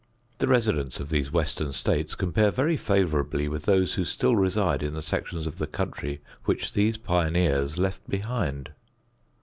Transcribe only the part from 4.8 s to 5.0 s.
in